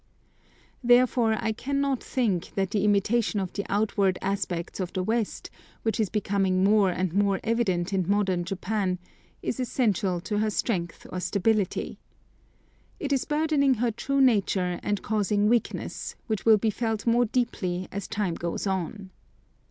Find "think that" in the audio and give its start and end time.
2.01-2.71